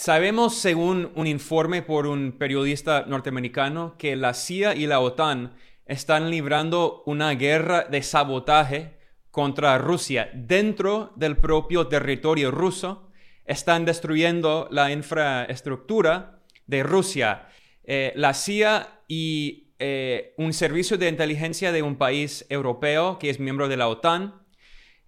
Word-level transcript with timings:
sabemos, 0.00 0.54
según 0.54 1.12
un 1.14 1.26
informe 1.26 1.82
por 1.82 2.06
un 2.06 2.32
periodista 2.32 3.04
norteamericano, 3.06 3.96
que 3.98 4.16
la 4.16 4.32
CIA 4.32 4.74
y 4.74 4.86
la 4.86 5.00
OTAN 5.00 5.54
están 5.84 6.30
librando 6.30 7.02
una 7.04 7.32
guerra 7.32 7.84
de 7.84 8.02
sabotaje 8.02 8.96
contra 9.30 9.76
Rusia 9.76 10.30
dentro 10.32 11.12
del 11.16 11.36
propio 11.36 11.88
territorio 11.88 12.50
ruso. 12.50 13.10
Están 13.44 13.84
destruyendo 13.84 14.68
la 14.70 14.90
infraestructura 14.90 16.40
de 16.66 16.82
Rusia. 16.82 17.48
Eh, 17.84 18.14
la 18.16 18.32
CIA 18.32 19.02
y 19.06 19.74
eh, 19.78 20.32
un 20.38 20.54
servicio 20.54 20.96
de 20.96 21.10
inteligencia 21.10 21.72
de 21.72 21.82
un 21.82 21.96
país 21.96 22.46
europeo 22.48 23.18
que 23.18 23.28
es 23.28 23.38
miembro 23.38 23.68
de 23.68 23.76
la 23.76 23.88
OTAN 23.88 24.46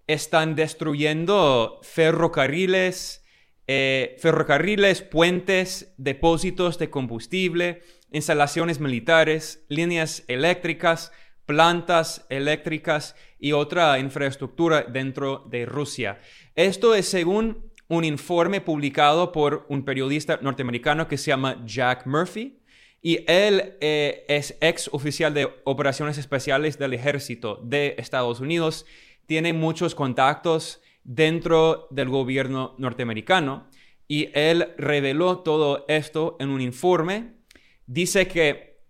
están 0.05 0.53
destruyendo 0.53 1.79
ferrocarriles, 1.81 3.22
eh, 3.67 4.17
ferrocarriles, 4.19 5.01
puentes, 5.01 5.93
depósitos 5.97 6.77
de 6.79 6.89
combustible, 6.89 7.81
instalaciones 8.11 8.79
militares, 8.79 9.65
líneas 9.69 10.23
eléctricas, 10.27 11.11
plantas 11.45 12.25
eléctricas 12.29 13.15
y 13.39 13.51
otra 13.51 13.99
infraestructura 13.99 14.83
dentro 14.83 15.45
de 15.49 15.65
Rusia. 15.65 16.19
Esto 16.55 16.95
es 16.95 17.07
según 17.07 17.71
un 17.87 18.03
informe 18.05 18.61
publicado 18.61 19.31
por 19.31 19.65
un 19.69 19.83
periodista 19.85 20.39
norteamericano 20.41 21.07
que 21.07 21.17
se 21.17 21.31
llama 21.31 21.63
Jack 21.65 22.05
Murphy. 22.05 22.59
Y 23.01 23.25
él 23.29 23.75
eh, 23.81 24.23
es 24.29 24.57
ex 24.61 24.89
oficial 24.93 25.33
de 25.33 25.49
operaciones 25.65 26.17
especiales 26.17 26.79
del 26.79 26.93
ejército 26.93 27.59
de 27.61 27.95
Estados 27.97 28.39
Unidos. 28.39 28.85
Tiene 29.25 29.51
muchos 29.51 29.93
contactos 29.93 30.81
dentro 31.03 31.87
del 31.91 32.09
gobierno 32.09 32.75
norteamericano. 32.77 33.67
Y 34.07 34.29
él 34.33 34.73
reveló 34.77 35.39
todo 35.39 35.85
esto 35.87 36.37
en 36.39 36.49
un 36.49 36.61
informe 36.61 37.43
dice 37.87 38.27
que 38.27 38.81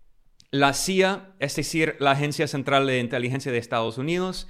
la 0.50 0.72
CIA, 0.72 1.34
es 1.40 1.56
decir, 1.56 1.96
la 1.98 2.12
Agencia 2.12 2.46
Central 2.46 2.86
de 2.86 3.00
Inteligencia 3.00 3.50
de 3.50 3.58
Estados 3.58 3.98
Unidos, 3.98 4.46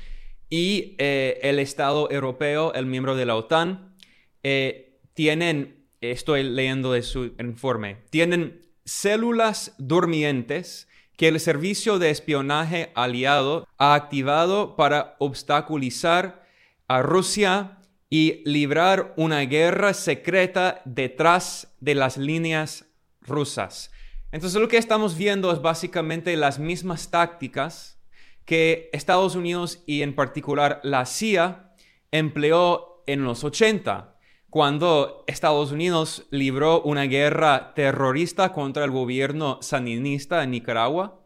y 0.50 0.94
eh, 0.98 1.40
el 1.42 1.58
Estado 1.58 2.10
europeo, 2.10 2.74
el 2.74 2.86
miembro 2.86 3.16
de 3.16 3.26
la 3.26 3.36
OTAN, 3.36 3.94
eh, 4.42 4.98
tienen, 5.14 5.86
estoy 6.00 6.42
leyendo 6.42 6.92
de 6.92 7.02
su 7.02 7.34
informe, 7.38 7.96
tienen 8.10 8.62
células 8.84 9.74
durmientes 9.78 10.88
que 11.16 11.28
el 11.28 11.40
servicio 11.40 11.98
de 11.98 12.10
espionaje 12.10 12.90
aliado 12.94 13.66
ha 13.78 13.94
activado 13.94 14.76
para 14.76 15.16
obstaculizar 15.18 16.43
a 16.88 17.02
Rusia 17.02 17.78
y 18.10 18.42
librar 18.44 19.14
una 19.16 19.40
guerra 19.40 19.94
secreta 19.94 20.82
detrás 20.84 21.74
de 21.80 21.94
las 21.94 22.16
líneas 22.16 22.86
rusas. 23.20 23.90
Entonces 24.30 24.60
lo 24.60 24.68
que 24.68 24.78
estamos 24.78 25.16
viendo 25.16 25.52
es 25.52 25.62
básicamente 25.62 26.36
las 26.36 26.58
mismas 26.58 27.10
tácticas 27.10 28.00
que 28.44 28.90
Estados 28.92 29.36
Unidos 29.36 29.82
y 29.86 30.02
en 30.02 30.14
particular 30.14 30.80
la 30.82 31.06
CIA 31.06 31.72
empleó 32.10 33.02
en 33.06 33.24
los 33.24 33.44
80, 33.44 34.14
cuando 34.50 35.24
Estados 35.26 35.72
Unidos 35.72 36.26
libró 36.30 36.80
una 36.82 37.02
guerra 37.04 37.74
terrorista 37.74 38.52
contra 38.52 38.84
el 38.84 38.92
gobierno 38.92 39.58
sandinista 39.60 40.44
en 40.44 40.52
Nicaragua, 40.52 41.20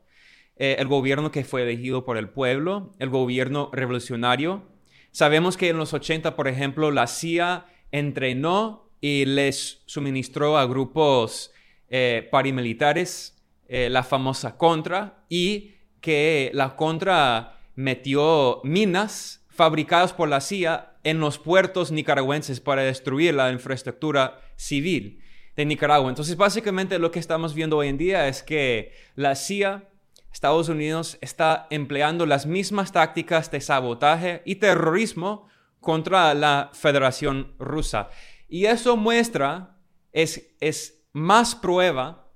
eh, 0.56 0.76
el 0.78 0.88
gobierno 0.88 1.30
que 1.30 1.44
fue 1.44 1.62
elegido 1.62 2.04
por 2.04 2.16
el 2.16 2.30
pueblo, 2.30 2.92
el 2.98 3.10
gobierno 3.10 3.70
revolucionario. 3.72 4.62
Sabemos 5.10 5.56
que 5.56 5.68
en 5.70 5.78
los 5.78 5.94
80, 5.94 6.36
por 6.36 6.48
ejemplo, 6.48 6.90
la 6.90 7.06
CIA 7.06 7.66
entrenó 7.90 8.90
y 9.00 9.24
les 9.24 9.82
suministró 9.86 10.58
a 10.58 10.66
grupos 10.66 11.52
eh, 11.88 12.28
paramilitares, 12.30 13.36
eh, 13.68 13.88
la 13.90 14.02
famosa 14.02 14.56
Contra, 14.56 15.24
y 15.28 15.74
que 16.00 16.50
la 16.54 16.76
Contra 16.76 17.60
metió 17.74 18.60
minas 18.64 19.46
fabricadas 19.48 20.12
por 20.12 20.28
la 20.28 20.40
CIA 20.40 20.98
en 21.04 21.20
los 21.20 21.38
puertos 21.38 21.90
nicaragüenses 21.90 22.60
para 22.60 22.82
destruir 22.82 23.34
la 23.34 23.50
infraestructura 23.50 24.40
civil 24.56 25.22
de 25.56 25.64
Nicaragua. 25.64 26.08
Entonces, 26.08 26.36
básicamente 26.36 26.98
lo 26.98 27.10
que 27.10 27.18
estamos 27.18 27.54
viendo 27.54 27.78
hoy 27.78 27.88
en 27.88 27.98
día 27.98 28.28
es 28.28 28.42
que 28.42 28.92
la 29.16 29.34
CIA, 29.34 29.88
Estados 30.32 30.68
Unidos, 30.68 31.18
está 31.20 31.66
empleando 31.70 32.26
las 32.26 32.46
mismas 32.46 32.92
tácticas 32.92 33.50
de 33.50 33.60
sabotaje 33.60 34.42
y 34.44 34.56
terrorismo 34.56 35.48
contra 35.80 36.34
la 36.34 36.70
Federación 36.72 37.54
Rusa. 37.58 38.10
Y 38.48 38.66
eso 38.66 38.96
muestra, 38.96 39.78
es, 40.12 40.54
es 40.60 41.04
más 41.12 41.54
prueba 41.54 42.28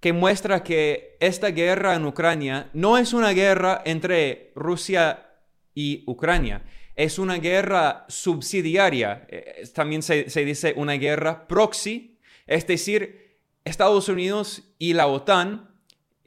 que 0.00 0.12
muestra 0.12 0.64
que 0.64 1.16
esta 1.20 1.48
guerra 1.48 1.94
en 1.94 2.06
Ucrania 2.06 2.70
no 2.72 2.96
es 2.96 3.12
una 3.12 3.30
guerra 3.30 3.82
entre 3.84 4.52
Rusia 4.56 5.26
y 5.74 6.04
Ucrania, 6.06 6.64
es 6.96 7.18
una 7.18 7.36
guerra 7.36 8.06
subsidiaria, 8.08 9.26
eh, 9.28 9.64
también 9.74 10.02
se, 10.02 10.24
dice 10.44 10.72
una 10.76 10.94
guerra 10.94 11.46
proxy, 11.46 12.18
es 12.46 12.66
decir, 12.66 13.38
Estados 13.64 14.08
Unidos 14.08 14.74
y 14.78 14.94
la 14.94 15.06
OTAN, 15.06 15.68
eh, 15.68 15.69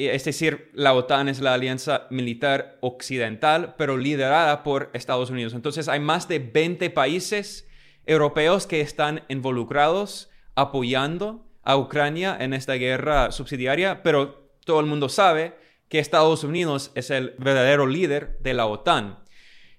es 0.07 0.25
decir, 0.25 0.69
la 0.73 0.93
OTAN 0.93 1.29
es 1.29 1.39
la 1.39 1.53
alianza 1.53 2.07
militar 2.09 2.77
occidental, 2.81 3.75
pero 3.77 3.97
liderada 3.97 4.63
por 4.63 4.89
Estados 4.93 5.29
Unidos. 5.29 5.53
Entonces 5.53 5.87
hay 5.87 5.99
más 5.99 6.27
de 6.27 6.39
20 6.39 6.89
países 6.89 7.67
europeos 8.05 8.67
que 8.67 8.81
están 8.81 9.23
involucrados 9.29 10.29
apoyando 10.55 11.45
a 11.63 11.77
Ucrania 11.77 12.37
en 12.39 12.53
esta 12.53 12.73
guerra 12.73 13.31
subsidiaria, 13.31 14.03
pero 14.03 14.51
todo 14.65 14.79
el 14.79 14.85
mundo 14.85 15.09
sabe 15.09 15.55
que 15.89 15.99
Estados 15.99 16.43
Unidos 16.43 16.91
es 16.95 17.09
el 17.09 17.35
verdadero 17.37 17.87
líder 17.87 18.37
de 18.39 18.53
la 18.53 18.65
OTAN. 18.65 19.19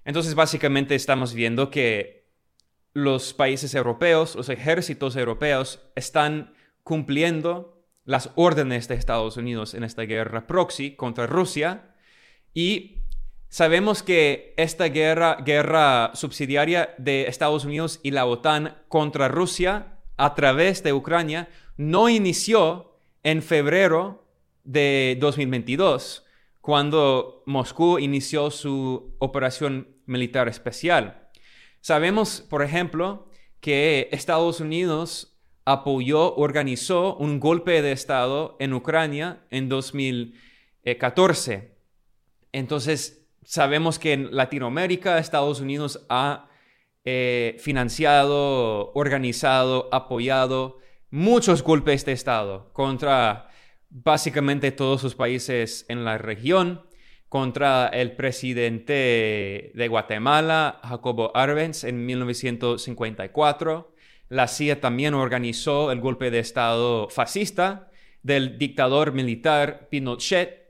Entonces, 0.05 0.35
básicamente 0.35 0.95
estamos 0.95 1.33
viendo 1.33 1.69
que 1.69 2.27
los 2.93 3.33
países 3.33 3.75
europeos, 3.75 4.35
los 4.35 4.49
ejércitos 4.49 5.15
europeos, 5.15 5.81
están 5.95 6.53
cumpliendo 6.83 7.74
las 8.05 8.29
órdenes 8.35 8.87
de 8.87 8.95
Estados 8.95 9.35
Unidos 9.35 9.73
en 9.73 9.83
esta 9.83 10.03
guerra 10.03 10.47
proxy 10.47 10.95
contra 10.95 11.27
Rusia 11.27 11.95
y 12.53 12.99
sabemos 13.49 14.03
que 14.03 14.53
esta 14.57 14.85
guerra, 14.85 15.37
guerra 15.43 16.11
subsidiaria 16.13 16.93
de 16.97 17.27
Estados 17.27 17.65
Unidos 17.65 17.99
y 18.03 18.11
la 18.11 18.25
OTAN 18.25 18.77
contra 18.87 19.27
Rusia 19.27 19.99
a 20.17 20.35
través 20.35 20.83
de 20.83 20.93
Ucrania 20.93 21.49
no 21.77 22.07
inició 22.07 22.99
en 23.23 23.41
febrero 23.41 24.25
de 24.63 25.17
2022, 25.19 26.25
cuando 26.61 27.43
Moscú 27.45 27.99
inició 27.99 28.51
su 28.51 29.15
operación 29.19 29.87
militar 30.05 30.47
especial. 30.47 31.29
Sabemos, 31.81 32.41
por 32.41 32.63
ejemplo, 32.63 33.29
que 33.59 34.09
Estados 34.11 34.59
Unidos 34.59 35.34
apoyó, 35.65 36.35
organizó 36.35 37.17
un 37.17 37.39
golpe 37.39 37.81
de 37.81 37.91
Estado 37.91 38.55
en 38.59 38.73
Ucrania 38.73 39.45
en 39.49 39.67
2014. 39.67 41.75
Entonces, 42.51 43.27
sabemos 43.43 43.99
que 43.99 44.13
en 44.13 44.35
Latinoamérica 44.35 45.17
Estados 45.17 45.59
Unidos 45.59 46.05
ha 46.09 46.49
eh, 47.03 47.57
financiado, 47.59 48.93
organizado, 48.93 49.89
apoyado 49.91 50.79
muchos 51.09 51.63
golpes 51.63 52.05
de 52.05 52.13
Estado 52.13 52.71
contra 52.73 53.49
básicamente 53.89 54.71
todos 54.71 55.03
los 55.03 55.15
países 55.15 55.85
en 55.87 56.03
la 56.03 56.17
región, 56.17 56.81
contra 57.29 57.87
el 57.87 58.15
presidente 58.15 59.71
de 59.73 59.87
Guatemala, 59.87 60.79
Jacobo 60.83 61.35
Arbenz, 61.35 61.83
en 61.83 62.05
1954. 62.05 63.94
La 64.29 64.47
CIA 64.47 64.81
también 64.81 65.13
organizó 65.13 65.91
el 65.91 65.99
golpe 65.99 66.31
de 66.31 66.39
Estado 66.39 67.09
fascista 67.09 67.91
del 68.23 68.57
dictador 68.57 69.11
militar 69.11 69.87
Pinochet 69.89 70.65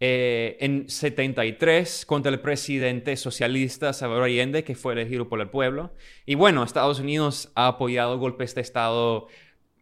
eh, 0.00 0.56
en 0.60 0.88
73 0.88 2.04
contra 2.06 2.32
el 2.32 2.40
presidente 2.40 3.16
socialista 3.16 3.92
Salvador 3.92 4.24
Allende, 4.24 4.64
que 4.64 4.74
fue 4.74 4.94
elegido 4.94 5.28
por 5.28 5.40
el 5.40 5.48
pueblo. 5.48 5.92
Y 6.26 6.34
bueno, 6.34 6.64
Estados 6.64 6.98
Unidos 6.98 7.52
ha 7.54 7.68
apoyado 7.68 8.18
golpes 8.18 8.54
de 8.54 8.60
Estado 8.62 9.28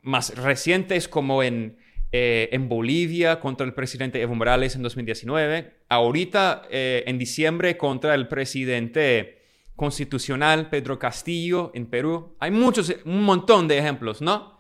más 0.03 0.37
recientes 0.37 1.09
como 1.09 1.43
en, 1.43 1.79
eh, 2.13 2.51
en 2.53 2.69
Bolivia 2.69 3.41
contra 3.41 3.67
el 3.67 3.73
presidente 3.73 4.21
Evo 4.21 4.35
Morales 4.35 4.77
en 4.77 4.83
2019, 4.83 5.73
ahorita 5.89 6.63
eh, 6.71 7.05
en 7.07 7.19
diciembre 7.19 7.77
contra 7.77 8.15
el 8.15 8.29
presidente 8.29 9.42
constitucional 9.77 10.71
Pedro 10.71 10.99
Castillo 10.99 11.71
en 11.75 11.87
Perú. 11.87 12.37
Hay 12.39 12.51
muchos, 12.51 12.95
un 13.05 13.23
montón 13.23 13.69
de 13.69 13.79
ejemplos, 13.79 14.21
¿no? 14.21 14.59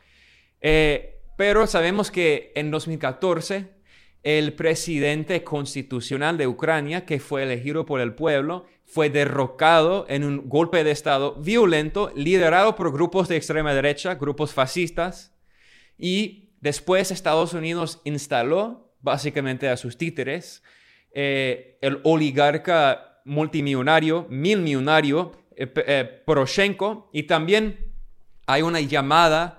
Eh, 0.60 1.20
pero 1.36 1.66
sabemos 1.66 2.10
que 2.10 2.52
en 2.54 2.70
2014 2.70 3.70
el 4.22 4.52
presidente 4.54 5.42
constitucional 5.42 6.38
de 6.38 6.46
Ucrania, 6.46 7.04
que 7.04 7.18
fue 7.18 7.42
elegido 7.42 7.84
por 7.86 8.00
el 8.00 8.14
pueblo, 8.14 8.66
fue 8.84 9.10
derrocado 9.10 10.06
en 10.08 10.22
un 10.24 10.48
golpe 10.48 10.84
de 10.84 10.92
Estado 10.92 11.34
violento 11.36 12.12
liderado 12.14 12.76
por 12.76 12.92
grupos 12.92 13.28
de 13.28 13.36
extrema 13.36 13.74
derecha, 13.74 14.14
grupos 14.14 14.52
fascistas, 14.52 15.34
y 15.98 16.50
después 16.60 17.10
Estados 17.10 17.54
Unidos 17.54 18.00
instaló 18.04 18.94
básicamente 19.00 19.68
a 19.68 19.76
sus 19.76 19.98
títeres 19.98 20.62
eh, 21.14 21.78
el 21.82 22.00
oligarca 22.04 23.11
multimillonario, 23.24 24.26
mil 24.28 24.60
millonario, 24.60 25.32
eh, 25.56 25.72
eh, 25.74 26.22
Poroshenko, 26.24 27.10
y 27.12 27.24
también 27.24 27.92
hay 28.46 28.62
una 28.62 28.80
llamada 28.80 29.58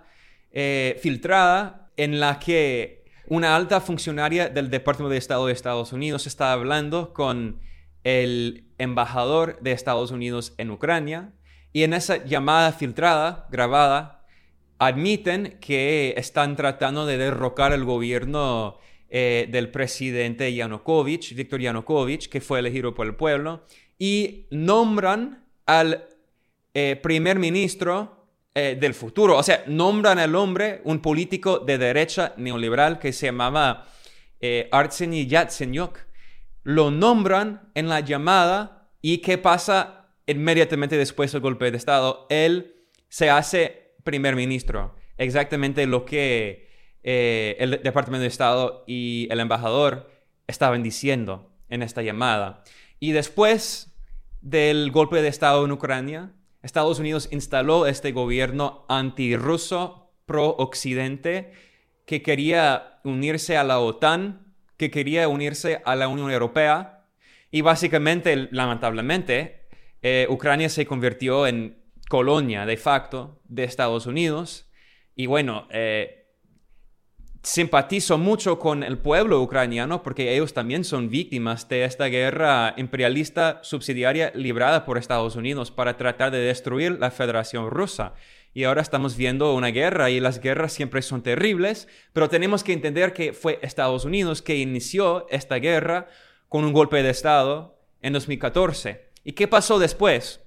filtrada 1.01 1.89
en 1.97 2.19
la 2.19 2.37
que 2.37 3.05
una 3.25 3.55
alta 3.55 3.81
funcionaria 3.81 4.49
del 4.49 4.69
Departamento 4.69 5.11
de 5.11 5.17
Estado 5.17 5.47
de 5.47 5.53
Estados 5.53 5.93
Unidos 5.93 6.27
está 6.27 6.51
hablando 6.51 7.13
con 7.13 7.59
el 8.03 8.67
embajador 8.77 9.59
de 9.61 9.71
Estados 9.71 10.11
Unidos 10.11 10.53
en 10.57 10.71
Ucrania. 10.71 11.33
Y 11.71 11.83
en 11.83 11.93
esa 11.93 12.23
llamada 12.23 12.71
filtrada, 12.73 13.47
grabada, 13.49 14.25
admiten 14.77 15.57
que 15.59 16.13
están 16.17 16.55
tratando 16.55 17.05
de 17.05 17.17
derrocar 17.17 17.73
el 17.73 17.85
gobierno 17.85 18.77
eh, 19.15 19.47
del 19.47 19.69
presidente 19.69 20.51
Yanukovych, 20.51 21.35
Viktor 21.35 21.61
Yanukovych, 21.61 22.29
que 22.29 22.41
fue 22.41 22.57
elegido 22.57 22.95
por 22.95 23.05
el 23.05 23.13
pueblo, 23.13 23.63
y 23.99 24.47
nombran 24.49 25.45
al 25.67 26.07
eh, 26.73 26.99
primer 26.99 27.37
ministro 27.37 28.25
eh, 28.55 28.75
del 28.75 28.95
futuro. 28.95 29.37
O 29.37 29.43
sea, 29.43 29.65
nombran 29.67 30.17
al 30.17 30.33
hombre, 30.33 30.81
un 30.85 30.99
político 30.99 31.59
de 31.59 31.77
derecha 31.77 32.33
neoliberal 32.37 32.97
que 32.97 33.13
se 33.13 33.27
llamaba 33.27 33.85
Arseny 34.71 35.27
Yatsenyuk. 35.27 35.99
Lo 36.63 36.89
nombran 36.89 37.69
en 37.75 37.89
la 37.89 37.99
llamada 37.99 38.89
y 38.99 39.19
¿qué 39.19 39.37
pasa 39.37 40.09
inmediatamente 40.25 40.97
después 40.97 41.31
del 41.31 41.41
golpe 41.41 41.69
de 41.69 41.77
Estado? 41.77 42.25
Él 42.31 42.77
se 43.09 43.29
hace 43.29 43.93
primer 44.03 44.35
ministro. 44.35 44.95
Exactamente 45.17 45.85
lo 45.85 46.03
que 46.03 46.72
eh, 47.03 47.57
el 47.59 47.81
Departamento 47.83 48.21
de 48.21 48.27
Estado 48.27 48.83
y 48.87 49.27
el 49.29 49.39
embajador 49.39 50.09
estaban 50.47 50.83
diciendo 50.83 51.51
en 51.69 51.83
esta 51.83 52.01
llamada. 52.01 52.63
Y 52.99 53.11
después 53.11 53.93
del 54.41 54.91
golpe 54.91 55.21
de 55.21 55.27
Estado 55.27 55.65
en 55.65 55.71
Ucrania, 55.71 56.31
Estados 56.61 56.99
Unidos 56.99 57.27
instaló 57.31 57.87
este 57.87 58.13
gobierno 58.13 58.85
antirruso, 58.87 60.13
pro-occidente, 60.25 61.51
que 62.05 62.21
quería 62.21 62.99
unirse 63.03 63.57
a 63.57 63.63
la 63.63 63.79
OTAN, 63.79 64.55
que 64.77 64.89
quería 64.89 65.27
unirse 65.27 65.81
a 65.85 65.95
la 65.95 66.07
Unión 66.07 66.31
Europea. 66.31 67.05
Y 67.51 67.61
básicamente, 67.61 68.47
lamentablemente, 68.51 69.67
eh, 70.01 70.25
Ucrania 70.29 70.69
se 70.69 70.85
convirtió 70.85 71.47
en 71.47 71.83
colonia 72.09 72.65
de 72.65 72.77
facto 72.77 73.41
de 73.45 73.63
Estados 73.63 74.05
Unidos. 74.05 74.69
Y 75.15 75.25
bueno, 75.25 75.67
eh, 75.71 76.22
simpatizo 77.43 78.17
mucho 78.17 78.57
con 78.57 78.83
el 78.83 78.97
pueblo 78.97 79.41
ucraniano 79.41 80.01
porque 80.01 80.33
ellos 80.33 80.53
también 80.53 80.85
son 80.85 81.09
víctimas 81.09 81.67
de 81.67 81.83
esta 81.83 82.05
guerra 82.05 82.73
imperialista 82.77 83.59
subsidiaria 83.63 84.31
librada 84.33 84.85
por 84.85 84.97
Estados 84.97 85.35
Unidos 85.35 85.69
para 85.69 85.97
tratar 85.97 86.31
de 86.31 86.39
destruir 86.39 86.97
la 86.99 87.11
Federación 87.11 87.69
Rusa. 87.69 88.13
Y 88.53 88.63
ahora 88.63 88.81
estamos 88.81 89.17
viendo 89.17 89.53
una 89.55 89.67
guerra 89.67 90.09
y 90.09 90.21
las 90.21 90.39
guerras 90.39 90.71
siempre 90.71 91.01
son 91.01 91.21
terribles, 91.21 91.89
pero 92.13 92.29
tenemos 92.29 92.63
que 92.63 92.71
entender 92.71 93.11
que 93.11 93.33
fue 93.33 93.59
Estados 93.61 94.05
Unidos 94.05 94.41
que 94.41 94.57
inició 94.57 95.27
esta 95.29 95.55
guerra 95.55 96.07
con 96.47 96.63
un 96.63 96.71
golpe 96.71 97.03
de 97.03 97.09
Estado 97.09 97.77
en 98.01 98.13
2014. 98.13 99.09
¿Y 99.25 99.33
qué 99.33 99.49
pasó 99.49 99.79
después? 99.79 100.39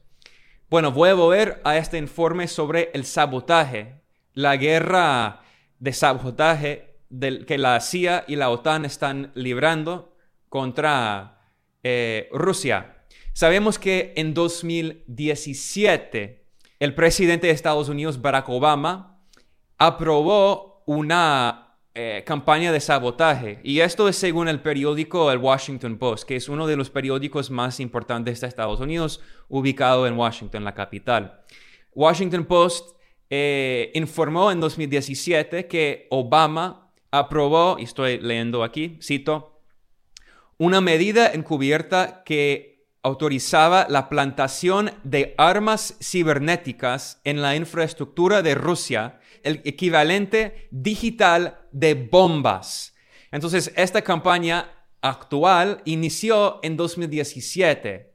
Bueno, 0.70 0.92
voy 0.92 1.10
a 1.10 1.14
volver 1.14 1.60
a 1.64 1.76
este 1.76 1.98
informe 1.98 2.48
sobre 2.48 2.90
el 2.94 3.04
sabotaje, 3.04 4.00
la 4.32 4.56
guerra 4.56 5.42
de 5.78 5.92
sabotaje 5.92 6.96
del, 7.08 7.46
que 7.46 7.58
la 7.58 7.80
CIA 7.80 8.24
y 8.26 8.36
la 8.36 8.50
OTAN 8.50 8.84
están 8.84 9.32
librando 9.34 10.16
contra 10.48 11.40
eh, 11.82 12.28
Rusia. 12.32 12.96
Sabemos 13.32 13.78
que 13.78 14.12
en 14.16 14.34
2017 14.34 16.44
el 16.78 16.94
presidente 16.94 17.46
de 17.46 17.52
Estados 17.52 17.88
Unidos, 17.88 18.20
Barack 18.20 18.48
Obama, 18.48 19.20
aprobó 19.78 20.82
una 20.86 21.78
eh, 21.94 22.22
campaña 22.26 22.72
de 22.72 22.80
sabotaje. 22.80 23.60
Y 23.62 23.80
esto 23.80 24.08
es 24.08 24.16
según 24.16 24.48
el 24.48 24.60
periódico 24.60 25.32
El 25.32 25.38
Washington 25.38 25.96
Post, 25.96 26.28
que 26.28 26.36
es 26.36 26.48
uno 26.48 26.66
de 26.66 26.76
los 26.76 26.90
periódicos 26.90 27.50
más 27.50 27.80
importantes 27.80 28.40
de 28.40 28.46
Estados 28.46 28.80
Unidos, 28.80 29.22
ubicado 29.48 30.06
en 30.06 30.18
Washington, 30.18 30.64
la 30.64 30.74
capital. 30.74 31.40
Washington 31.94 32.44
Post 32.44 32.96
eh, 33.30 33.90
informó 33.94 34.52
en 34.52 34.60
2017 34.60 35.66
que 35.66 36.06
Obama 36.10 36.92
aprobó, 37.10 37.76
y 37.78 37.84
estoy 37.84 38.18
leyendo 38.18 38.62
aquí, 38.62 38.98
cito, 39.02 39.60
una 40.58 40.80
medida 40.80 41.32
encubierta 41.32 42.22
que 42.24 42.86
autorizaba 43.02 43.86
la 43.88 44.08
plantación 44.08 44.90
de 45.04 45.34
armas 45.38 45.96
cibernéticas 46.00 47.20
en 47.24 47.40
la 47.40 47.54
infraestructura 47.54 48.42
de 48.42 48.54
Rusia, 48.54 49.20
el 49.42 49.60
equivalente 49.64 50.68
digital 50.72 51.60
de 51.70 51.94
bombas. 51.94 52.94
Entonces, 53.30 53.72
esta 53.76 54.02
campaña 54.02 54.72
actual 55.02 55.82
inició 55.84 56.58
en 56.62 56.76
2017 56.76 58.12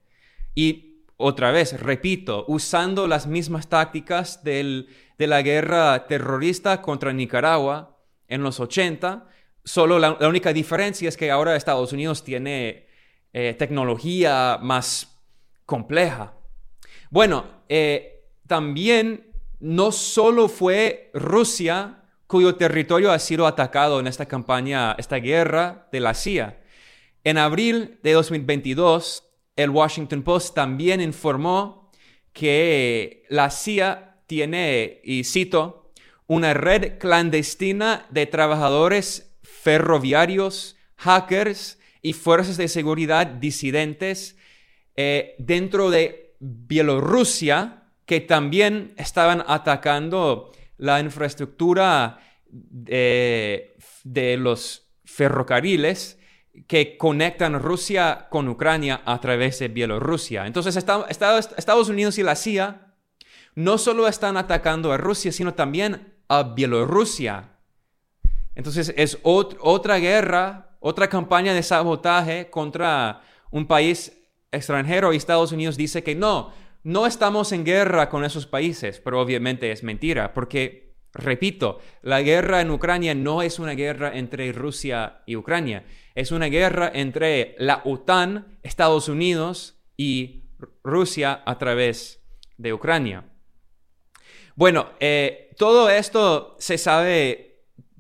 y 0.56 0.91
otra 1.22 1.52
vez, 1.52 1.80
repito, 1.80 2.46
usando 2.48 3.08
las 3.08 3.28
mismas 3.28 3.70
tácticas 3.70 4.44
de 4.44 4.86
la 5.18 5.42
guerra 5.42 6.08
terrorista 6.08 6.82
contra 6.82 7.14
Nicaragua 7.14 7.98
en 8.28 8.44
los 8.44 8.60
80. 8.60 9.28
Solo 9.64 10.00
la, 10.00 10.14
única 10.28 10.54
diferencia 10.54 11.08
es 11.08 11.18
que 11.18 11.32
ahora 11.32 11.56
Estados 11.56 11.94
Unidos 11.94 12.24
tiene 12.24 12.88
eh, 13.34 13.56
tecnología 13.58 14.58
más 14.62 15.22
compleja. 15.66 16.34
Bueno, 17.10 17.46
eh, 17.70 18.26
también 18.48 19.32
no 19.60 19.92
solo 19.92 20.48
fue 20.50 21.12
Rusia 21.14 22.04
cuyo 22.26 22.56
territorio 22.56 23.12
ha 23.12 23.20
sido 23.20 23.46
atacado 23.46 24.00
en 24.00 24.08
esta 24.08 24.26
campaña, 24.26 24.94
esta 24.98 25.18
guerra 25.18 25.88
de 25.92 26.00
la 26.00 26.14
CIA. 26.14 26.62
En 27.24 27.38
abril 27.38 28.00
de 28.02 28.14
2022, 28.14 29.31
el 29.56 29.70
Washington 29.70 30.24
Post 30.24 30.56
también 30.56 31.02
informó 31.02 31.92
que 32.34 33.26
la 33.30 33.50
CIA 33.50 34.22
tiene, 34.28 35.02
y 35.04 35.24
cito, 35.24 35.92
una 36.28 36.54
red 36.54 36.98
clandestina 36.98 38.06
de 38.10 38.26
trabajadores 38.26 39.36
ferroviarios, 39.44 40.78
hackers 40.96 41.80
y 42.02 42.14
fuerzas 42.14 42.58
de 42.58 42.68
seguridad 42.68 43.28
disidentes 43.28 44.38
eh, 44.96 45.36
dentro 45.40 45.90
de 45.90 46.36
Bielorrusia 46.40 47.84
que 48.06 48.22
también 48.22 48.94
estaban 48.98 49.44
atacando 49.48 50.52
la 50.78 51.00
infraestructura 51.00 52.20
de 52.50 54.38
los 54.40 54.88
ferrocarriles 55.06 56.18
que 56.68 56.98
conectan 56.98 57.60
Rusia 57.62 58.28
con 58.30 58.48
Ucrania 58.48 59.02
a 59.06 59.20
través 59.22 59.60
de 59.60 59.70
Bielorrusia. 59.70 60.46
Entonces 60.46 60.76
Estados 60.76 61.90
Unidos 61.90 62.18
y 62.18 62.24
la 62.24 62.36
CIA 62.36 62.94
no 63.56 63.78
solo 63.78 64.08
están 64.08 64.38
atacando 64.38 64.92
a 64.92 64.98
Rusia, 64.98 65.32
sino 65.32 65.54
también 65.54 66.14
a 66.28 66.44
Bielorrusia. 66.44 67.58
Entonces 68.56 68.94
es 68.98 69.18
otra 69.24 69.98
guerra, 69.98 70.78
otra 70.80 71.08
campaña 71.08 71.54
de 71.54 71.64
sabotaje 71.64 72.50
contra 72.50 73.22
un 73.50 73.68
país 73.68 74.18
extranjero 74.52 75.14
y 75.14 75.18
Estados 75.18 75.52
Unidos 75.52 75.78
dice 75.78 76.04
que 76.04 76.16
no, 76.16 76.54
no 76.84 77.06
estamos 77.06 77.52
en 77.52 77.64
guerra 77.64 78.10
con 78.10 78.26
esos 78.26 78.46
países, 78.46 79.00
pero 79.00 79.22
obviamente 79.22 79.72
es 79.72 79.84
mentira, 79.84 80.34
porque 80.34 80.91
Repito, 81.14 81.80
la 82.02 82.22
guerra 82.22 82.62
en 82.62 82.72
Ucrania 82.72 83.14
no 83.14 83.42
es 83.42 83.60
una 83.60 83.74
guerra 83.74 84.18
entre 84.18 84.52
Rusia 84.54 85.22
y 85.26 85.36
Ucrania, 85.36 85.84
es 86.16 86.32
una 86.32 86.46
guerra 86.46 86.90
entre 86.94 87.56
la 87.58 87.82
OTAN, 87.84 88.58
Estados 88.64 89.10
Unidos 89.10 89.82
y 89.98 90.46
Rusia 90.84 91.42
a 91.46 91.58
través 91.58 92.24
de 92.58 92.74
Ucrania. 92.74 93.26
Bueno, 94.56 94.90
eh, 95.00 95.54
todo 95.58 95.90
esto 95.90 96.56
se 96.60 96.78
sabe 96.78 97.52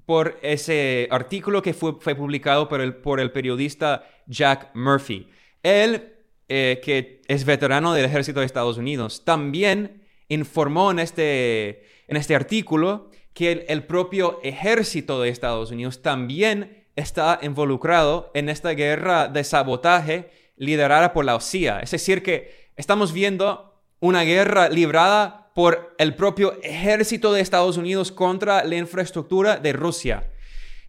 por 0.05 0.39
ese 0.41 1.07
artículo 1.11 1.61
que 1.61 1.73
fue, 1.73 2.15
publicado 2.15 2.67
por 2.67 2.81
el, 2.81 3.31
periodista 3.31 4.05
Jack 4.27 4.71
Murphy. 4.73 5.29
Él, 5.63 6.13
eh, 6.49 6.81
que 6.83 7.21
es 7.27 7.45
veterano 7.45 7.93
del 7.93 8.05
ejército 8.05 8.39
de 8.39 8.45
Estados 8.45 8.77
Unidos, 8.77 9.23
también 9.23 10.00
informó 10.33 10.91
en 10.91 10.99
este 10.99 11.83
en 12.11 12.17
este 12.17 12.35
artículo 12.35 13.09
que 13.33 13.65
el, 13.69 13.83
propio 13.83 14.41
ejército 14.43 15.21
de 15.21 15.29
Estados 15.29 15.71
Unidos 15.71 16.01
también 16.01 16.85
está 16.97 17.39
involucrado 17.41 18.29
en 18.33 18.49
esta 18.49 18.71
guerra 18.71 19.29
de 19.29 19.45
sabotaje 19.45 20.29
liderada 20.57 21.13
por 21.13 21.23
la 21.23 21.39
CIA. 21.39 21.79
Es 21.79 21.91
decir, 21.91 22.21
que 22.21 22.69
estamos 22.75 23.13
viendo 23.13 23.81
una 24.01 24.23
guerra 24.23 24.67
librada 24.67 25.51
por 25.55 25.95
el 25.97 26.15
propio 26.15 26.61
ejército 26.61 27.31
de 27.31 27.39
Estados 27.39 27.77
Unidos 27.77 28.11
contra 28.11 28.65
la 28.65 28.75
infraestructura 28.75 29.55
de 29.55 29.71
Rusia. 29.71 30.29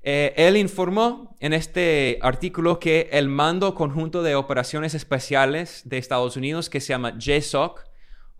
Eh, 0.03 0.35
él 0.37 0.57
informó 0.57 1.37
en 1.39 1.53
este 1.53 2.19
artículo 2.21 2.81
que 2.81 3.09
el 3.13 3.29
Mando 3.29 3.77
Conjunto 3.77 4.25
de 4.25 4.35
Operaciones 4.35 4.95
Especiales 4.95 5.83
de 5.85 5.99
Estados 5.99 6.37
Unidos, 6.37 6.69
que 6.69 6.81
se 6.81 6.89
llama 6.89 7.17
JSOC, 7.17 7.92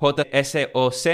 JSOC, 0.03 1.07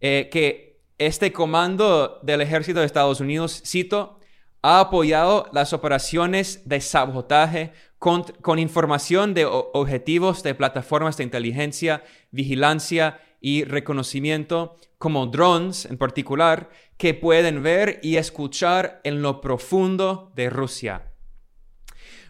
eh, 0.00 0.28
que 0.30 0.80
este 0.98 1.32
comando 1.32 2.20
del 2.22 2.40
ejército 2.40 2.80
de 2.80 2.86
Estados 2.86 3.20
Unidos, 3.20 3.62
cito, 3.66 4.20
ha 4.62 4.80
apoyado 4.80 5.48
las 5.52 5.72
operaciones 5.72 6.68
de 6.68 6.80
sabotaje 6.80 7.72
con, 7.98 8.22
con 8.40 8.58
información 8.58 9.34
de 9.34 9.44
objetivos 9.44 10.42
de 10.42 10.54
plataformas 10.54 11.16
de 11.16 11.24
inteligencia, 11.24 12.04
vigilancia 12.30 13.20
y 13.40 13.64
reconocimiento, 13.64 14.76
como 14.98 15.26
drones 15.26 15.84
en 15.84 15.98
particular, 15.98 16.70
que 16.96 17.14
pueden 17.14 17.62
ver 17.62 18.00
y 18.02 18.16
escuchar 18.16 19.00
en 19.04 19.22
lo 19.22 19.40
profundo 19.40 20.32
de 20.34 20.50
Rusia. 20.50 21.12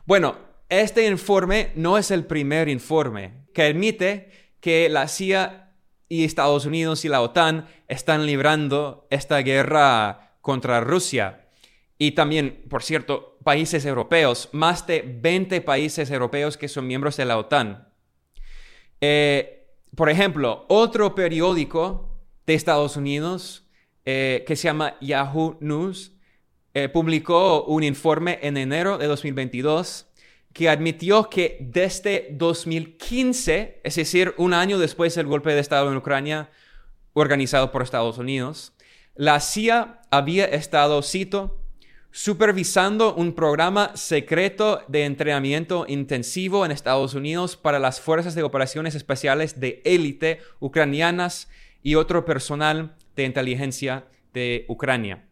Bueno, 0.04 0.36
este 0.68 1.06
informe 1.06 1.70
no 1.76 1.96
es 1.96 2.10
el 2.10 2.26
primer 2.26 2.68
informe 2.68 3.46
que 3.54 3.62
admite 3.62 4.30
que 4.60 4.88
la 4.88 5.08
CIA 5.08 5.65
y 6.08 6.24
Estados 6.24 6.66
Unidos 6.66 7.04
y 7.04 7.08
la 7.08 7.20
OTAN 7.20 7.66
están 7.88 8.26
librando 8.26 9.06
esta 9.10 9.38
guerra 9.38 10.36
contra 10.40 10.80
Rusia. 10.80 11.48
Y 11.98 12.12
también, 12.12 12.64
por 12.68 12.82
cierto, 12.82 13.38
países 13.42 13.84
europeos, 13.84 14.48
más 14.52 14.86
de 14.86 15.02
20 15.02 15.60
países 15.62 16.10
europeos 16.10 16.56
que 16.56 16.68
son 16.68 16.86
miembros 16.86 17.16
de 17.16 17.24
la 17.24 17.38
OTAN. 17.38 17.88
Eh, 19.00 19.66
por 19.94 20.10
ejemplo, 20.10 20.64
otro 20.68 21.14
periódico 21.14 22.18
de 22.46 22.54
Estados 22.54 22.96
Unidos 22.96 23.66
eh, 24.08 24.44
que 24.46 24.54
se 24.54 24.68
llama 24.68 24.96
Yahoo 25.00 25.58
News, 25.60 26.12
eh, 26.74 26.88
publicó 26.88 27.64
un 27.64 27.82
informe 27.82 28.38
en 28.40 28.56
enero 28.56 28.98
de 28.98 29.08
2022 29.08 30.05
que 30.56 30.70
admitió 30.70 31.28
que 31.28 31.58
desde 31.60 32.28
2015, 32.30 33.82
es 33.84 33.94
decir, 33.94 34.32
un 34.38 34.54
año 34.54 34.78
después 34.78 35.14
del 35.14 35.26
golpe 35.26 35.52
de 35.52 35.60
Estado 35.60 35.90
en 35.90 35.98
Ucrania 35.98 36.48
organizado 37.12 37.70
por 37.70 37.82
Estados 37.82 38.16
Unidos, 38.16 38.72
la 39.14 39.38
CIA 39.40 40.00
había 40.10 40.46
estado, 40.46 41.02
cito, 41.02 41.60
supervisando 42.10 43.14
un 43.14 43.34
programa 43.34 43.94
secreto 43.98 44.80
de 44.88 45.04
entrenamiento 45.04 45.84
intensivo 45.88 46.64
en 46.64 46.72
Estados 46.72 47.12
Unidos 47.12 47.58
para 47.58 47.78
las 47.78 48.00
fuerzas 48.00 48.34
de 48.34 48.42
operaciones 48.42 48.94
especiales 48.94 49.60
de 49.60 49.82
élite 49.84 50.40
ucranianas 50.58 51.50
y 51.82 51.96
otro 51.96 52.24
personal 52.24 52.96
de 53.14 53.24
inteligencia 53.24 54.06
de 54.32 54.64
Ucrania. 54.68 55.28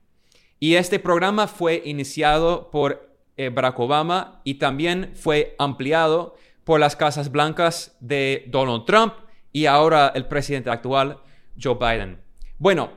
Y 0.60 0.74
este 0.74 0.98
programa 0.98 1.46
fue 1.46 1.80
iniciado 1.86 2.70
por 2.70 3.13
eh, 3.36 3.50
Barack 3.50 3.78
Obama 3.80 4.40
y 4.44 4.54
también 4.54 5.12
fue 5.14 5.54
ampliado 5.58 6.36
por 6.64 6.80
las 6.80 6.96
Casas 6.96 7.30
Blancas 7.30 7.96
de 8.00 8.44
Donald 8.48 8.84
Trump 8.86 9.14
y 9.52 9.66
ahora 9.66 10.12
el 10.14 10.26
presidente 10.26 10.70
actual, 10.70 11.18
Joe 11.60 11.76
Biden. 11.78 12.18
Bueno, 12.58 12.90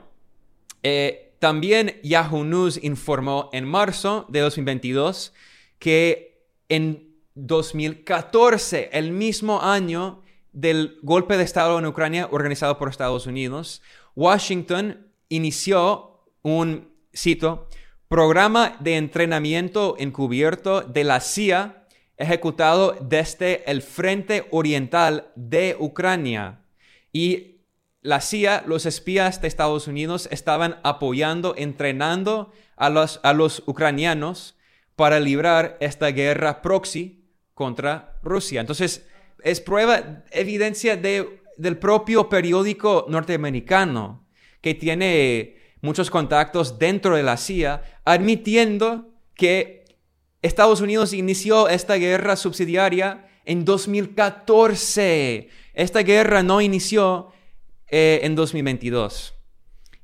eh, 0.82 1.34
también 1.38 2.00
Yahoo 2.02 2.44
News 2.44 2.82
informó 2.82 3.50
en 3.52 3.64
marzo 3.64 4.26
de 4.28 4.40
2022 4.40 5.32
que 5.78 6.44
en 6.68 7.14
2014, 7.34 8.90
el 8.92 9.12
mismo 9.12 9.62
año 9.62 10.22
del 10.52 10.98
golpe 11.02 11.36
de 11.36 11.44
Estado 11.44 11.78
en 11.78 11.86
Ucrania 11.86 12.28
organizado 12.32 12.78
por 12.78 12.88
Estados 12.88 13.26
Unidos, 13.26 13.82
Washington 14.16 15.06
inició 15.28 16.24
un, 16.42 16.88
cito, 17.14 17.68
programa 18.08 18.76
de 18.80 18.96
entrenamiento 18.96 19.96
encubierto 19.98 20.82
de 20.82 21.04
la 21.04 21.20
CIA 21.20 21.86
ejecutado 22.16 22.96
desde 23.00 23.70
el 23.70 23.82
frente 23.82 24.46
oriental 24.50 25.30
de 25.36 25.76
Ucrania. 25.78 26.60
Y 27.12 27.58
la 28.00 28.20
CIA, 28.20 28.64
los 28.66 28.86
espías 28.86 29.40
de 29.40 29.48
Estados 29.48 29.86
Unidos, 29.86 30.28
estaban 30.32 30.78
apoyando, 30.82 31.54
entrenando 31.56 32.52
a 32.76 32.90
los, 32.90 33.20
a 33.22 33.32
los 33.32 33.62
ucranianos 33.66 34.56
para 34.96 35.20
librar 35.20 35.76
esta 35.80 36.08
guerra 36.08 36.62
proxy 36.62 37.24
contra 37.54 38.18
Rusia. 38.22 38.60
Entonces, 38.60 39.06
es 39.44 39.60
prueba, 39.60 40.24
evidencia 40.32 40.96
de 40.96 41.38
del 41.58 41.76
propio 41.76 42.28
periódico 42.28 43.04
norteamericano, 43.08 44.24
que 44.62 44.74
tiene 44.74 45.56
muchos 45.80 46.10
contactos 46.10 46.78
dentro 46.78 47.16
de 47.16 47.22
la 47.22 47.36
CIA, 47.36 47.82
admitiendo 48.04 49.08
que 49.34 49.84
Estados 50.42 50.80
Unidos 50.80 51.12
inició 51.12 51.68
esta 51.68 51.94
guerra 51.94 52.36
subsidiaria 52.36 53.28
en 53.44 53.64
2014. 53.64 55.48
Esta 55.74 56.00
guerra 56.02 56.42
no 56.42 56.60
inició 56.60 57.32
eh, 57.88 58.20
en 58.22 58.34
2022. 58.34 59.34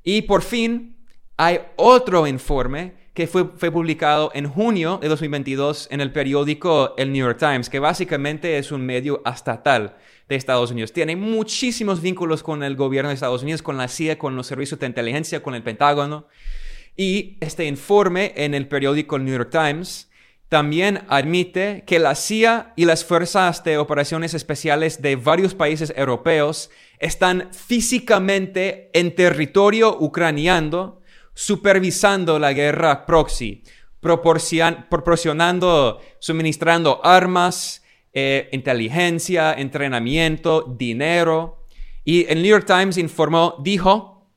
Y 0.03 0.23
por 0.23 0.41
fin 0.41 0.97
hay 1.37 1.59
otro 1.75 2.27
informe 2.27 3.04
que 3.15 3.27
fue, 3.27 3.45
fue, 3.55 3.71
publicado 3.71 4.29
en 4.35 4.47
junio 4.47 4.99
de 5.01 5.07
2022 5.07 5.87
en 5.89 6.01
el 6.01 6.11
periódico 6.11 6.93
El 6.97 7.13
New 7.13 7.25
York 7.25 7.39
Times, 7.39 7.69
que 7.69 7.79
básicamente 7.79 8.57
es 8.57 8.73
un 8.73 8.85
medio 8.85 9.23
estatal 9.25 9.95
de 10.27 10.35
Estados 10.35 10.69
Unidos. 10.71 10.91
Tiene 10.91 11.15
muchísimos 11.15 12.01
vínculos 12.01 12.43
con 12.43 12.61
el 12.61 12.75
gobierno 12.75 13.07
de 13.07 13.15
Estados 13.15 13.41
Unidos, 13.41 13.61
con 13.61 13.77
la 13.77 13.87
CIA, 13.87 14.19
con 14.19 14.35
los 14.35 14.47
servicios 14.47 14.81
de 14.81 14.87
inteligencia, 14.87 15.41
con 15.41 15.55
el 15.55 15.63
Pentágono. 15.63 16.27
Y 16.97 17.37
este 17.39 17.65
informe 17.65 18.33
en 18.35 18.53
el 18.53 18.67
periódico 18.67 19.17
New 19.17 19.33
York 19.33 19.49
Times 19.49 20.09
también 20.49 21.03
admite 21.07 21.85
que 21.87 21.99
la 21.99 22.15
CIA 22.15 22.73
y 22.75 22.83
las 22.83 23.05
fuerzas 23.05 23.63
de 23.63 23.77
operaciones 23.77 24.33
especiales 24.33 25.01
de 25.01 25.15
varios 25.15 25.55
países 25.55 25.93
europeos 25.95 26.69
están 26.99 27.49
físicamente 27.53 28.89
en 28.93 29.15
territorio 29.15 29.97
ucraniano 29.97 31.01
supervisando 31.35 32.39
la 32.39 32.53
guerra 32.53 33.05
proxy, 33.05 33.61
proporcionando, 33.99 36.01
suministrando 36.17 37.05
armas, 37.05 37.83
eh, 38.13 38.49
inteligencia, 38.53 39.53
entrenamiento, 39.53 40.63
dinero. 40.63 41.67
Y 42.03 42.25
el 42.27 42.41
New 42.41 42.49
York 42.49 42.65
Times 42.65 42.97
informó, 42.97 43.57
dijo 43.61 44.31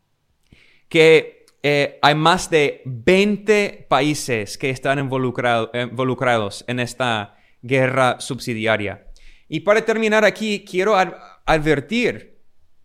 que 0.89 1.47
eh, 1.63 1.99
hay 2.03 2.15
más 2.15 2.51
de 2.51 2.83
20 2.85 3.87
países 3.89 4.59
que 4.59 4.71
están 4.71 4.99
involucrados 4.99 6.65
en 6.67 6.81
esta 6.81 7.37
guerra 7.63 8.21
subsidiaria. 8.21 9.07
Y 9.49 9.61
para 9.61 9.85
terminar 9.85 10.25
aquí, 10.25 10.65
quiero 10.69 10.97
advertir 11.47 12.39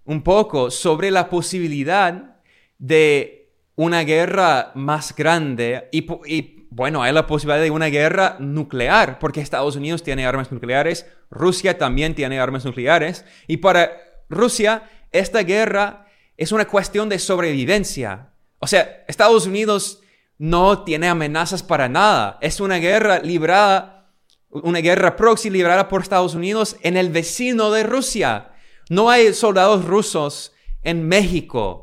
un 0.05 0.22
poco 0.22 0.70
sobre 0.70 1.12
la 1.12 1.29
posibilidad 1.29 2.41
de 2.77 3.42
una 3.75 4.01
guerra 4.01 4.71
más 4.75 5.15
grande 5.15 5.89
y, 5.91 6.67
bueno, 6.69 7.01
hay 7.01 7.13
la 7.13 7.27
posibilidad 7.27 7.61
de 7.61 7.71
una 7.71 7.87
guerra 7.87 8.37
nuclear, 8.39 9.19
porque 9.19 9.41
Estados 9.41 9.75
Unidos 9.75 10.03
tiene 10.03 10.25
armas 10.25 10.51
nucleares, 10.51 11.07
Rusia 11.29 11.77
también 11.77 12.15
tiene 12.15 12.39
armas 12.39 12.65
nucleares, 12.65 13.25
y 13.47 13.57
para 13.57 13.91
Rusia 14.29 14.83
esta 15.11 15.43
guerra 15.43 16.07
es 16.37 16.51
una 16.51 16.67
cuestión 16.67 17.09
de 17.09 17.19
sobrevivencia. 17.19 18.33
O 18.59 18.67
sea, 18.67 19.03
Estados 19.07 19.45
Unidos 19.45 20.01
no 20.37 20.83
tiene 20.83 21.07
amenazas 21.07 21.63
para 21.63 21.89
nada, 21.89 22.37
es 22.41 22.59
una 22.59 22.77
guerra 22.77 23.19
librada, 23.19 24.11
una 24.49 24.79
guerra 24.79 25.15
proxy 25.15 25.49
librada 25.49 25.89
por 25.89 26.01
Estados 26.01 26.35
Unidos 26.35 26.77
en 26.81 26.97
el 26.97 27.09
vecino 27.09 27.71
de 27.71 27.83
Rusia. 27.83 28.51
No 28.89 29.09
hay 29.09 29.33
soldados 29.33 29.85
rusos 29.85 30.53
en 30.83 31.07
México 31.07 31.82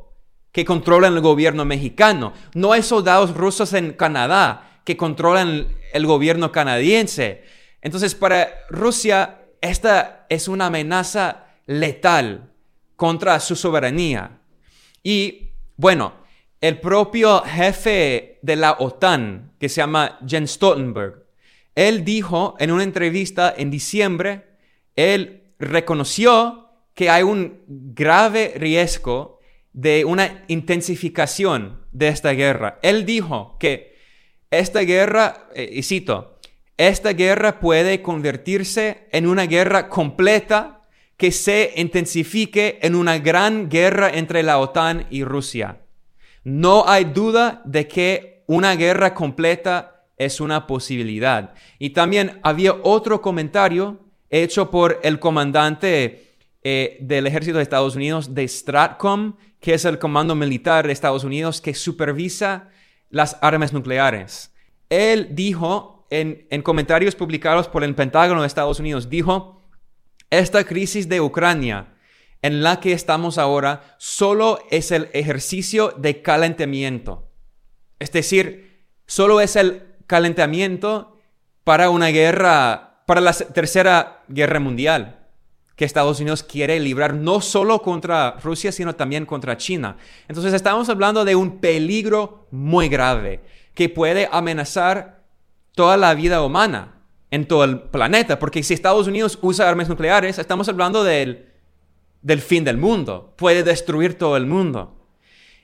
que 0.52 0.64
controlan 0.64 1.14
el 1.14 1.20
gobierno 1.20 1.64
mexicano, 1.64 2.32
no 2.54 2.72
hay 2.72 2.82
soldados 2.82 3.34
rusos 3.34 3.72
en 3.72 3.92
Canadá 3.92 4.80
que 4.84 4.96
controlan 4.96 5.68
el 5.92 6.06
gobierno 6.06 6.52
canadiense. 6.52 7.44
Entonces, 7.82 8.14
para 8.14 8.48
Rusia, 8.68 9.42
esta 9.60 10.26
es 10.28 10.48
una 10.48 10.66
amenaza 10.66 11.46
letal 11.66 12.52
contra 12.96 13.38
su 13.40 13.56
soberanía. 13.56 14.40
Y 15.02 15.52
bueno, 15.76 16.14
el 16.60 16.78
propio 16.80 17.42
jefe 17.42 18.38
de 18.42 18.56
la 18.56 18.76
OTAN, 18.78 19.52
que 19.58 19.68
se 19.68 19.76
llama 19.76 20.18
Jens 20.26 20.52
Stoltenberg, 20.52 21.26
él 21.74 22.04
dijo 22.04 22.56
en 22.58 22.70
una 22.70 22.82
entrevista 22.82 23.54
en 23.56 23.70
diciembre, 23.70 24.58
él 24.96 25.54
reconoció 25.58 26.68
que 26.94 27.08
hay 27.08 27.22
un 27.22 27.62
grave 27.66 28.54
riesgo 28.56 29.39
de 29.72 30.04
una 30.04 30.44
intensificación 30.48 31.80
de 31.92 32.08
esta 32.08 32.32
guerra. 32.32 32.78
Él 32.82 33.06
dijo 33.06 33.56
que 33.58 33.96
esta 34.50 34.80
guerra, 34.80 35.48
eh, 35.54 35.68
y 35.72 35.82
cito, 35.82 36.38
esta 36.76 37.12
guerra 37.12 37.60
puede 37.60 38.02
convertirse 38.02 39.08
en 39.12 39.26
una 39.26 39.46
guerra 39.46 39.88
completa 39.88 40.80
que 41.16 41.30
se 41.30 41.72
intensifique 41.76 42.78
en 42.82 42.94
una 42.94 43.18
gran 43.18 43.68
guerra 43.68 44.10
entre 44.10 44.42
la 44.42 44.58
OTAN 44.58 45.06
y 45.10 45.22
Rusia. 45.22 45.80
No 46.44 46.88
hay 46.88 47.04
duda 47.04 47.60
de 47.66 47.86
que 47.86 48.42
una 48.46 48.74
guerra 48.74 49.12
completa 49.12 50.06
es 50.16 50.40
una 50.40 50.66
posibilidad. 50.66 51.52
Y 51.78 51.90
también 51.90 52.40
había 52.42 52.74
otro 52.82 53.20
comentario 53.20 54.00
hecho 54.30 54.70
por 54.70 54.98
el 55.02 55.18
comandante 55.18 56.36
eh, 56.62 56.98
del 57.00 57.26
ejército 57.26 57.58
de 57.58 57.62
Estados 57.62 57.96
Unidos 57.96 58.34
de 58.34 58.48
Stratcom, 58.48 59.34
que 59.60 59.74
es 59.74 59.84
el 59.84 59.98
comando 59.98 60.34
militar 60.34 60.86
de 60.86 60.92
Estados 60.92 61.24
Unidos 61.24 61.60
que 61.60 61.74
supervisa 61.74 62.70
las 63.10 63.36
armas 63.42 63.72
nucleares. 63.72 64.52
Él 64.88 65.28
dijo 65.32 66.06
en, 66.10 66.46
en 66.50 66.62
comentarios 66.62 67.14
publicados 67.14 67.68
por 67.68 67.84
el 67.84 67.94
Pentágono 67.94 68.40
de 68.40 68.46
Estados 68.46 68.80
Unidos, 68.80 69.10
dijo, 69.10 69.62
esta 70.30 70.64
crisis 70.64 71.08
de 71.08 71.20
Ucrania 71.20 71.94
en 72.42 72.62
la 72.62 72.80
que 72.80 72.92
estamos 72.92 73.36
ahora 73.36 73.96
solo 73.98 74.60
es 74.70 74.90
el 74.92 75.10
ejercicio 75.12 75.92
de 75.98 76.22
calentamiento. 76.22 77.28
Es 77.98 78.12
decir, 78.12 78.86
solo 79.06 79.40
es 79.42 79.56
el 79.56 79.82
calentamiento 80.06 81.18
para 81.64 81.90
una 81.90 82.08
guerra, 82.08 83.02
para 83.06 83.20
la 83.20 83.34
tercera 83.34 84.24
guerra 84.28 84.58
mundial 84.58 85.19
que 85.80 85.86
Estados 85.86 86.20
Unidos 86.20 86.42
quiere 86.42 86.78
librar 86.78 87.14
no 87.14 87.40
solo 87.40 87.80
contra 87.80 88.32
Rusia, 88.42 88.70
sino 88.70 88.96
también 88.96 89.24
contra 89.24 89.56
China. 89.56 89.96
Entonces 90.28 90.52
estamos 90.52 90.90
hablando 90.90 91.24
de 91.24 91.34
un 91.34 91.58
peligro 91.58 92.46
muy 92.50 92.90
grave 92.90 93.40
que 93.72 93.88
puede 93.88 94.28
amenazar 94.30 95.22
toda 95.74 95.96
la 95.96 96.12
vida 96.12 96.42
humana 96.42 96.96
en 97.30 97.46
todo 97.46 97.64
el 97.64 97.80
planeta, 97.80 98.38
porque 98.38 98.62
si 98.62 98.74
Estados 98.74 99.06
Unidos 99.06 99.38
usa 99.40 99.70
armas 99.70 99.88
nucleares, 99.88 100.38
estamos 100.38 100.68
hablando 100.68 101.02
del, 101.02 101.46
del 102.20 102.42
fin 102.42 102.62
del 102.62 102.76
mundo, 102.76 103.32
puede 103.38 103.62
destruir 103.62 104.18
todo 104.18 104.36
el 104.36 104.44
mundo. 104.44 104.98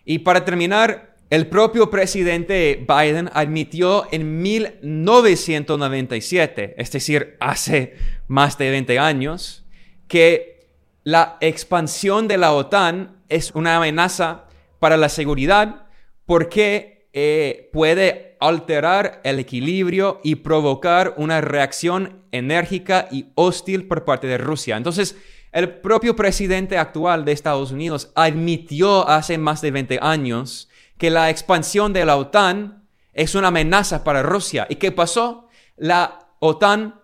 Y 0.07 0.21
para 0.21 0.47
terminar, 0.47 1.15
el 1.29 1.49
propio 1.49 1.91
presidente 1.91 2.87
Biden 2.89 3.29
admitió 3.35 4.07
en 4.11 4.41
1997, 4.41 6.75
es 6.79 6.91
decir, 6.91 7.37
hace 7.39 7.97
más 8.29 8.57
de 8.57 8.71
20 8.71 8.99
años, 8.99 9.66
que 10.09 10.69
la 11.05 11.37
expansión 11.41 12.29
de 12.29 12.39
la 12.39 12.53
OTAN 12.53 13.23
es 13.29 13.53
una 13.55 13.77
amenaza 13.77 14.45
para 14.79 14.97
la 14.97 15.09
seguridad 15.09 15.87
porque 16.25 17.09
eh, 17.13 17.71
puede 17.73 18.37
alterar 18.41 19.21
el 19.25 19.39
equilibrio 19.39 20.21
y 20.23 20.37
provocar 20.37 21.15
una 21.17 21.41
reacción 21.41 22.25
enérgica 22.33 23.09
y 23.11 23.27
hostil 23.35 23.87
por 23.87 24.05
parte 24.05 24.27
de 24.27 24.39
Rusia. 24.39 24.77
Entonces, 24.77 25.17
el 25.53 25.81
propio 25.81 26.15
presidente 26.15 26.77
actual 26.77 27.25
de 27.25 27.33
Estados 27.33 27.71
Unidos 27.71 28.13
admitió 28.15 29.09
hace 29.09 29.39
más 29.39 29.63
de 29.63 29.71
20 29.71 29.99
años 30.03 30.69
que 30.99 31.11
la 31.11 31.31
expansión 31.31 31.93
de 31.93 32.05
la 32.05 32.17
OTAN 32.17 32.87
es 33.13 33.35
una 33.35 33.49
amenaza 33.49 34.05
para 34.05 34.23
Rusia. 34.23 34.67
¿Y 34.69 34.77
qué 34.77 34.93
pasó? 34.93 35.49
La 35.77 36.29
OTAN 36.41 37.01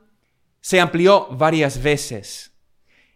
se 0.60 0.80
amplió 0.80 1.28
varias 1.30 1.82
veces. 1.82 2.51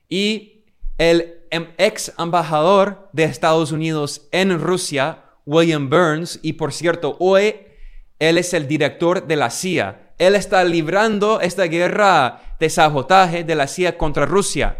Y 0.08 0.64
el 0.98 1.42
em, 1.50 1.68
ex 1.78 2.12
embajador 2.18 3.08
de 3.12 3.24
Estados 3.24 3.72
Unidos 3.72 4.28
en 4.32 4.60
Rusia, 4.60 5.24
William 5.44 5.88
Burns, 5.90 6.40
y 6.42 6.54
por 6.54 6.72
cierto, 6.72 7.16
hoy 7.20 7.54
él 8.18 8.38
es 8.38 8.54
el 8.54 8.66
director 8.66 9.26
de 9.26 9.36
la 9.36 9.50
CIA. 9.50 10.12
Él 10.18 10.34
está 10.34 10.64
librando 10.64 11.40
esta 11.40 11.64
guerra 11.64 12.56
de 12.58 12.70
sabotaje 12.70 13.44
de 13.44 13.54
la 13.54 13.66
CIA 13.66 13.98
contra 13.98 14.24
Rusia. 14.24 14.78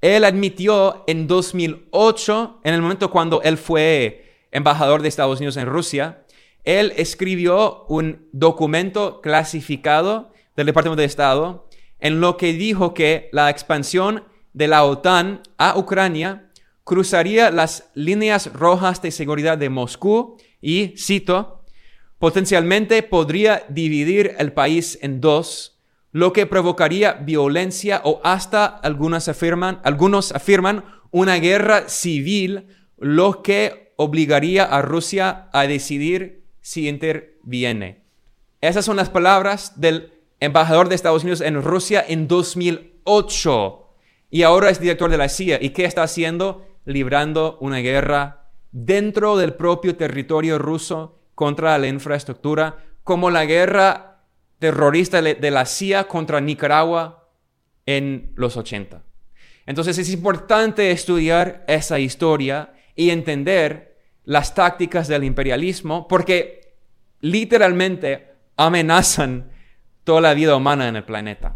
Él 0.00 0.24
admitió 0.24 1.04
en 1.06 1.26
2008, 1.26 2.60
en 2.64 2.74
el 2.74 2.80
momento 2.80 3.10
cuando 3.10 3.42
él 3.42 3.58
fue 3.58 4.46
embajador 4.50 5.02
de 5.02 5.08
Estados 5.08 5.38
Unidos 5.40 5.56
en 5.56 5.66
Rusia, 5.66 6.24
él 6.64 6.92
escribió 6.96 7.84
un 7.88 8.28
documento 8.32 9.20
clasificado 9.20 10.30
del 10.56 10.66
Departamento 10.66 11.00
de 11.00 11.06
Estado 11.06 11.68
en 12.00 12.20
lo 12.20 12.36
que 12.36 12.52
dijo 12.52 12.94
que 12.94 13.28
la 13.32 13.50
expansión 13.50 14.24
de 14.52 14.68
la 14.68 14.84
OTAN 14.84 15.42
a 15.58 15.78
Ucrania 15.78 16.50
cruzaría 16.84 17.50
las 17.50 17.90
líneas 17.94 18.52
rojas 18.52 19.00
de 19.02 19.10
seguridad 19.10 19.58
de 19.58 19.68
Moscú 19.68 20.38
y, 20.60 20.94
cito, 20.96 21.64
potencialmente 22.18 23.02
podría 23.02 23.64
dividir 23.68 24.34
el 24.38 24.52
país 24.52 24.98
en 25.02 25.20
dos, 25.20 25.78
lo 26.12 26.32
que 26.32 26.46
provocaría 26.46 27.12
violencia 27.12 28.02
o 28.04 28.20
hasta 28.24 28.66
algunos 28.66 29.28
afirman, 29.28 29.80
algunos 29.84 30.32
afirman 30.32 30.84
una 31.10 31.36
guerra 31.36 31.88
civil, 31.88 32.66
lo 32.98 33.42
que 33.42 33.92
obligaría 33.96 34.64
a 34.64 34.82
Rusia 34.82 35.48
a 35.52 35.66
decidir 35.66 36.44
si 36.60 36.88
interviene. 36.88 38.02
Esas 38.60 38.84
son 38.84 38.96
las 38.96 39.08
palabras 39.08 39.80
del 39.80 40.12
embajador 40.40 40.88
de 40.88 40.94
Estados 40.94 41.22
Unidos 41.22 41.42
en 41.42 41.62
Rusia 41.62 42.04
en 42.06 42.26
2008 42.26 43.86
y 44.30 44.42
ahora 44.42 44.70
es 44.70 44.80
director 44.80 45.10
de 45.10 45.18
la 45.18 45.28
CIA. 45.28 45.58
¿Y 45.60 45.70
qué 45.70 45.84
está 45.84 46.02
haciendo? 46.02 46.66
Librando 46.84 47.58
una 47.60 47.78
guerra 47.78 48.50
dentro 48.72 49.36
del 49.36 49.54
propio 49.54 49.96
territorio 49.96 50.58
ruso 50.58 51.20
contra 51.34 51.76
la 51.78 51.88
infraestructura, 51.88 52.78
como 53.02 53.30
la 53.30 53.44
guerra 53.44 54.22
terrorista 54.58 55.20
de 55.20 55.50
la 55.50 55.66
CIA 55.66 56.04
contra 56.04 56.40
Nicaragua 56.40 57.28
en 57.86 58.32
los 58.36 58.56
80. 58.56 59.02
Entonces 59.66 59.98
es 59.98 60.10
importante 60.10 60.90
estudiar 60.90 61.64
esa 61.66 61.98
historia 61.98 62.74
y 62.94 63.10
entender 63.10 63.96
las 64.24 64.54
tácticas 64.54 65.08
del 65.08 65.24
imperialismo 65.24 66.06
porque 66.06 66.74
literalmente 67.20 68.28
amenazan 68.56 69.49
toda 70.10 70.22
la 70.22 70.34
vida 70.34 70.56
humana 70.56 70.88
en 70.88 70.96
el 70.96 71.04
planeta. 71.04 71.54